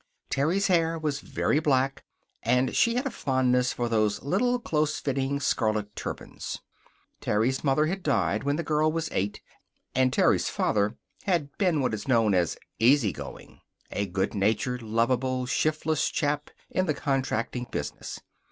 Terry's 0.31 0.65
hair 0.65 0.97
was 0.97 1.19
very 1.19 1.59
black, 1.59 2.03
and 2.41 2.75
she 2.75 2.95
had 2.95 3.05
a 3.05 3.11
fondness 3.11 3.71
for 3.71 3.87
those 3.87 4.23
little, 4.23 4.57
close 4.57 4.99
fitting 4.99 5.39
scarlet 5.39 5.95
turbans. 5.95 6.57
Terry's 7.19 7.63
mother 7.63 7.85
had 7.85 8.01
died 8.01 8.43
when 8.43 8.55
the 8.55 8.63
girl 8.63 8.91
was 8.91 9.11
eight, 9.11 9.41
and 9.93 10.11
Terry's 10.11 10.49
father 10.49 10.95
had 11.25 11.55
been 11.59 11.81
what 11.81 11.93
is 11.93 12.07
known 12.07 12.33
as 12.33 12.57
easygoing. 12.79 13.61
A 13.91 14.07
good 14.07 14.33
natured, 14.33 14.81
lovable, 14.81 15.45
shiftless 15.45 16.09
chap 16.09 16.49
in 16.71 16.87
the 16.87 16.95
contracting 16.95 17.67
business. 17.69 18.19